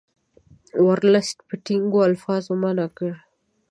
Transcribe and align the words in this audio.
ورلسټ 0.87 1.37
په 1.47 1.55
ټینګو 1.65 1.99
الفاظو 2.09 2.53
منع 2.61 2.87
کړ. 2.97 3.11